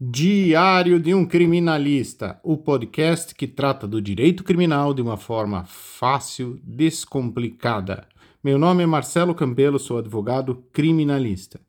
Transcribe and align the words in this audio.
Diário 0.00 1.00
de 1.00 1.12
um 1.12 1.26
Criminalista, 1.26 2.38
o 2.44 2.56
podcast 2.56 3.34
que 3.34 3.48
trata 3.48 3.84
do 3.84 4.00
direito 4.00 4.44
criminal 4.44 4.94
de 4.94 5.02
uma 5.02 5.16
forma 5.16 5.64
fácil, 5.64 6.56
descomplicada. 6.62 8.06
Meu 8.40 8.60
nome 8.60 8.84
é 8.84 8.86
Marcelo 8.86 9.34
Campelo, 9.34 9.76
sou 9.76 9.98
advogado 9.98 10.62
criminalista. 10.72 11.60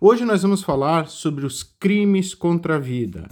Hoje 0.00 0.24
nós 0.24 0.42
vamos 0.42 0.64
falar 0.64 1.06
sobre 1.06 1.46
os 1.46 1.62
crimes 1.62 2.34
contra 2.34 2.74
a 2.74 2.80
vida. 2.80 3.28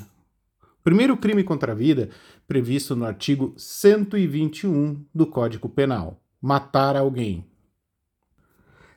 O 0.62 0.84
primeiro 0.84 1.16
crime 1.16 1.42
contra 1.42 1.72
a 1.72 1.74
vida, 1.74 2.10
previsto 2.46 2.94
no 2.94 3.06
artigo 3.06 3.54
121 3.56 5.04
do 5.12 5.26
Código 5.26 5.68
Penal: 5.68 6.22
matar 6.40 6.94
alguém. 6.94 7.44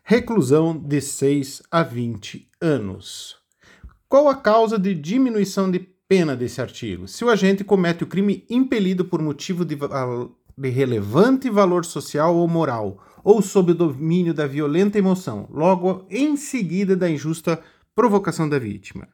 Reclusão 0.04 0.78
de 0.78 1.02
6 1.02 1.64
a 1.72 1.82
20 1.82 2.48
anos. 2.62 3.47
Qual 4.10 4.30
a 4.30 4.36
causa 4.36 4.80
de 4.80 4.94
diminuição 4.94 5.70
de 5.70 5.80
pena 5.80 6.34
desse 6.34 6.62
artigo? 6.62 7.10
Se 7.10 7.26
o 7.26 7.30
agente 7.30 7.62
comete 7.62 8.06
o 8.06 8.08
crime 8.08 8.46
impelido 8.50 9.04
por 9.04 9.22
motivo 9.22 9.66
de, 9.66 9.78
de 10.58 10.70
relevante 10.70 11.50
valor 11.50 11.84
social 11.84 12.34
ou 12.34 12.48
moral, 12.48 13.04
ou 13.22 13.42
sob 13.42 13.74
o 13.74 13.76
domínio 13.76 14.34
da 14.34 14.48
violenta 14.48 14.98
emoção, 14.98 15.50
logo 15.52 16.08
em 16.10 16.38
seguida 16.38 16.96
da 16.96 17.10
injusta 17.10 17.62
provocação 17.94 18.48
da 18.48 18.58
vítima. 18.58 19.10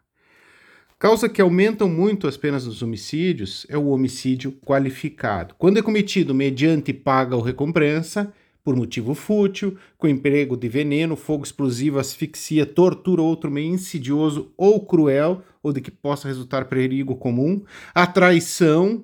Causa 1.00 1.28
que 1.28 1.42
aumentam 1.42 1.90
muito 1.90 2.28
as 2.28 2.38
penas 2.38 2.66
dos 2.66 2.84
homicídios 2.84 3.66
é 3.70 3.78
o 3.78 3.88
homicídio 3.88 4.52
qualificado. 4.64 5.56
Quando 5.58 5.80
é 5.80 5.82
cometido 5.82 6.36
mediante 6.36 6.94
paga 6.94 7.36
ou 7.36 7.42
recompensa, 7.42 8.32
por 8.64 8.76
motivo 8.76 9.14
fútil, 9.14 9.78
com 9.98 10.08
emprego 10.08 10.56
de 10.56 10.70
veneno, 10.70 11.16
fogo 11.16 11.44
explosivo, 11.44 12.00
asfixia, 12.00 12.66
tortura 12.66 13.22
ou 13.22 13.28
outro 13.28 13.52
meio 13.52 13.74
insidioso 13.74 14.54
ou 14.56 14.86
cruel, 14.86 15.44
ou 15.62 15.74
de 15.74 15.82
que 15.82 15.92
possa 15.92 16.28
resultar 16.28 16.66
perigo 16.66 17.16
comum, 17.16 17.62
a 17.94 18.08
traição 18.08 19.04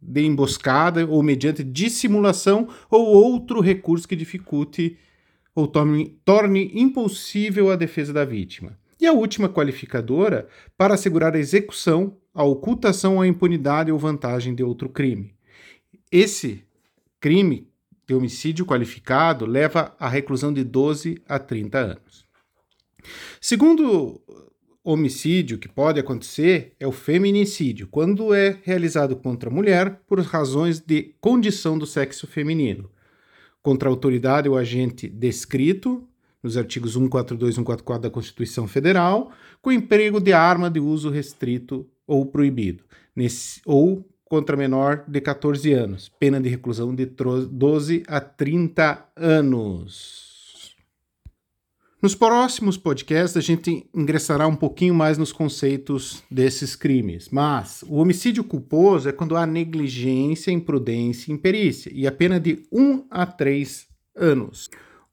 de 0.00 0.22
emboscada 0.22 1.06
ou 1.06 1.22
mediante 1.22 1.62
dissimulação 1.62 2.68
ou 2.90 3.06
outro 3.06 3.60
recurso 3.60 4.08
que 4.08 4.16
dificulte 4.16 4.96
ou 5.54 5.66
torne, 5.66 6.18
torne 6.24 6.70
impossível 6.74 7.70
a 7.70 7.76
defesa 7.76 8.12
da 8.12 8.24
vítima. 8.24 8.78
E 9.00 9.06
a 9.06 9.12
última 9.12 9.48
qualificadora, 9.48 10.48
para 10.76 10.94
assegurar 10.94 11.34
a 11.34 11.38
execução, 11.38 12.16
a 12.32 12.44
ocultação, 12.44 13.20
a 13.20 13.26
impunidade 13.26 13.92
ou 13.92 13.98
vantagem 13.98 14.54
de 14.54 14.62
outro 14.62 14.88
crime. 14.88 15.34
Esse 16.10 16.62
crime 17.20 17.68
de 18.06 18.14
homicídio 18.14 18.64
qualificado 18.64 19.44
leva 19.44 19.94
à 19.98 20.08
reclusão 20.08 20.52
de 20.52 20.62
12 20.62 21.20
a 21.28 21.38
30 21.38 21.78
anos. 21.78 22.24
Segundo 23.40 24.20
homicídio 24.84 25.58
que 25.58 25.68
pode 25.68 25.98
acontecer 25.98 26.74
é 26.78 26.86
o 26.86 26.92
feminicídio, 26.92 27.88
quando 27.88 28.32
é 28.32 28.58
realizado 28.62 29.16
contra 29.16 29.50
a 29.50 29.52
mulher 29.52 30.00
por 30.06 30.20
razões 30.20 30.78
de 30.78 31.14
condição 31.20 31.76
do 31.76 31.86
sexo 31.86 32.26
feminino, 32.26 32.88
contra 33.60 33.88
a 33.88 33.92
autoridade 33.92 34.48
ou 34.48 34.56
agente 34.56 35.08
descrito 35.08 36.08
nos 36.40 36.56
artigos 36.56 36.92
142 36.92 37.54
e 37.54 37.56
144 37.56 38.02
da 38.02 38.10
Constituição 38.10 38.68
Federal, 38.68 39.32
com 39.60 39.72
emprego 39.72 40.20
de 40.20 40.32
arma 40.32 40.70
de 40.70 40.78
uso 40.78 41.10
restrito 41.10 41.84
ou 42.06 42.24
proibido, 42.24 42.84
nesse, 43.14 43.60
ou 43.66 44.08
contra 44.28 44.56
menor 44.56 45.04
de 45.06 45.20
14 45.20 45.72
anos, 45.72 46.10
pena 46.18 46.40
de 46.40 46.48
reclusão 46.48 46.94
de 46.94 47.06
12 47.06 48.02
a 48.06 48.20
30 48.20 49.08
anos. 49.16 50.26
Nos 52.02 52.14
próximos 52.14 52.76
podcasts, 52.76 53.36
a 53.36 53.40
gente 53.40 53.88
ingressará 53.94 54.46
um 54.46 54.54
pouquinho 54.54 54.94
mais 54.94 55.16
nos 55.16 55.32
conceitos 55.32 56.22
desses 56.30 56.76
crimes, 56.76 57.28
mas 57.30 57.82
o 57.88 57.96
homicídio 57.96 58.44
culposo 58.44 59.08
é 59.08 59.12
quando 59.12 59.36
há 59.36 59.46
negligência, 59.46 60.50
imprudência 60.50 61.30
e 61.30 61.34
imperícia, 61.34 61.90
e 61.94 62.06
a 62.06 62.12
pena 62.12 62.38
de 62.38 62.62
1 62.70 63.06
a 63.10 63.24
3 63.24 63.86
anos. 64.14 64.68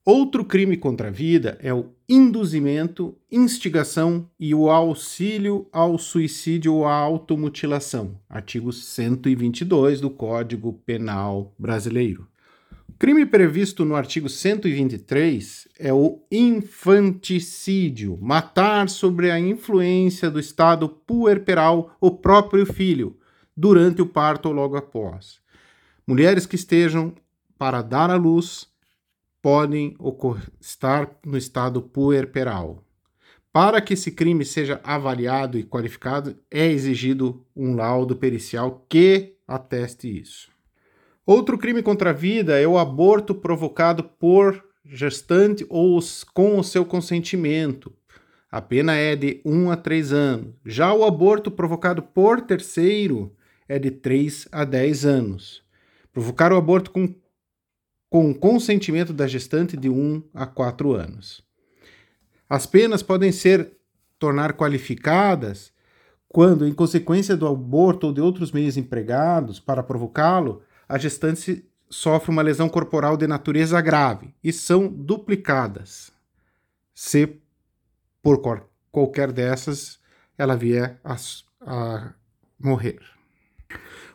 Outro 0.06 0.44
crime 0.44 0.76
contra 0.76 1.08
a 1.08 1.12
vida 1.12 1.58
é 1.62 1.74
o 1.74 1.94
induzimento, 2.10 3.18
instigação 3.32 4.30
e 4.38 4.54
o 4.54 4.70
auxílio 4.70 5.66
ao 5.72 5.98
suicídio 5.98 6.74
ou 6.74 6.86
à 6.86 6.94
automutilação, 6.94 8.20
artigo 8.30 8.74
122 8.74 10.02
do 10.02 10.10
Código 10.10 10.74
Penal 10.86 11.56
Brasileiro. 11.58 12.28
O 12.90 12.92
crime 13.00 13.26
previsto 13.26 13.86
no 13.86 13.96
artigo 13.96 14.28
123 14.28 15.70
é 15.80 15.94
o 15.94 16.22
infanticídio, 16.30 18.20
matar 18.22 18.90
sobre 18.90 19.32
a 19.32 19.40
influência 19.40 20.30
do 20.30 20.38
estado 20.38 20.90
puerperal 20.90 21.96
o 22.02 22.12
próprio 22.12 22.66
filho, 22.66 23.16
durante 23.56 24.02
o 24.02 24.06
parto 24.06 24.48
ou 24.48 24.54
logo 24.54 24.76
após. 24.76 25.40
Mulheres 26.06 26.46
que 26.46 26.58
estejam 26.58 27.14
para 27.58 27.82
dar 27.82 28.10
à 28.10 28.18
luz 28.18 28.73
podem 29.44 29.98
estar 30.62 31.20
no 31.26 31.38
estado 31.38 31.82
puerperal. 31.82 32.82
Para 33.52 33.82
que 33.82 33.94
esse 33.94 34.10
crime 34.10 34.46
seja 34.46 34.80
avaliado 34.86 35.60
e 35.60 35.66
qualificado, 35.66 36.38
é 36.50 36.66
exigido 36.66 37.46
um 37.54 37.76
laudo 37.76 38.16
pericial 38.16 38.86
que 38.88 39.36
ateste 39.46 40.08
isso. 40.18 40.50
Outro 41.26 41.58
crime 41.58 41.84
contra 41.84 42.12
a 42.12 42.14
vida 42.14 42.58
é 42.58 42.66
o 42.66 42.78
aborto 42.78 43.36
provocado 43.36 44.06
por 44.06 44.64
gestante 44.86 45.66
ou 45.70 46.00
com 46.34 46.58
o 46.58 46.64
seu 46.64 46.86
consentimento. 46.86 47.94
A 48.50 48.62
pena 48.62 48.96
é 48.96 49.14
de 49.14 49.42
1 49.44 49.72
a 49.72 49.76
3 49.76 50.14
anos. 50.14 50.54
Já 50.66 50.94
o 50.94 51.04
aborto 51.04 51.52
provocado 51.52 52.02
por 52.02 52.40
terceiro 52.40 53.36
é 53.68 53.78
de 53.78 53.92
3 53.92 54.48
a 54.54 54.64
10 54.64 55.06
anos. 55.06 55.62
Provocar 56.14 56.54
o 56.54 56.58
aborto 56.58 56.92
com 56.92 57.14
com 58.14 58.32
consentimento 58.32 59.12
da 59.12 59.26
gestante 59.26 59.76
de 59.76 59.90
1 59.90 60.22
a 60.36 60.46
4 60.46 60.94
anos. 60.94 61.44
As 62.48 62.68
penas 62.68 63.02
podem 63.02 63.32
ser 63.32 63.72
tornar 64.20 64.54
qualificadas 64.54 65.74
quando, 66.30 66.68
em 66.68 66.76
consequência 66.76 67.36
do 67.36 67.48
aborto 67.48 68.06
ou 68.06 68.14
de 68.14 68.22
outros 68.22 68.52
meios 68.52 68.78
empregados 68.78 69.60
para 69.60 69.82
provocá-lo, 69.82 70.62
a 70.88 71.00
gestante 71.00 71.68
sofre 71.90 72.30
uma 72.30 72.44
lesão 72.44 72.70
corporal 72.70 73.18
de 73.18 73.26
natureza 73.26 73.82
grave 73.82 74.36
e 74.44 74.54
são 74.54 74.88
duplicadas 74.88 76.12
se 76.94 77.42
por 78.22 78.44
qualquer 78.92 79.32
dessas 79.32 80.00
ela 80.38 80.56
vier 80.56 81.00
a, 81.04 81.16
a 81.62 82.14
morrer. 82.60 83.00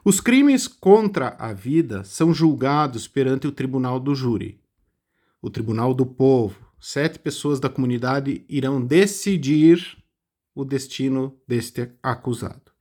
Os 0.09 0.23
crimes 0.23 0.67
contra 0.67 1.37
a 1.39 1.53
vida 1.53 2.03
são 2.03 2.33
julgados 2.33 3.07
perante 3.07 3.47
o 3.47 3.53
tribunal 3.53 4.01
do 4.01 4.15
júri, 4.15 4.59
o 5.43 5.51
tribunal 5.51 5.93
do 5.93 6.07
povo. 6.07 6.59
Sete 6.81 7.19
pessoas 7.19 7.61
da 7.61 7.69
comunidade 7.69 8.43
irão 8.49 8.83
decidir 8.83 9.99
o 10.55 10.65
destino 10.65 11.39
deste 11.47 11.93
acusado. 12.03 12.73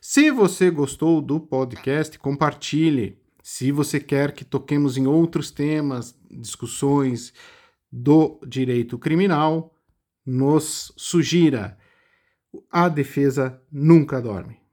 Se 0.00 0.30
você 0.30 0.70
gostou 0.70 1.20
do 1.20 1.40
podcast, 1.40 2.16
compartilhe. 2.20 3.20
Se 3.42 3.72
você 3.72 3.98
quer 3.98 4.30
que 4.30 4.44
toquemos 4.44 4.96
em 4.96 5.08
outros 5.08 5.50
temas, 5.50 6.16
discussões 6.30 7.32
do 7.90 8.38
direito 8.46 8.96
criminal, 8.96 9.74
nos 10.24 10.92
sugira. 10.96 11.76
A 12.70 12.88
defesa 12.88 13.60
nunca 13.72 14.22
dorme. 14.22 14.65